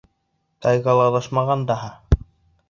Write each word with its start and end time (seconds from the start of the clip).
Тайгала 0.65 1.03
аҙашмаған 1.11 1.67
даһа. 1.73 1.93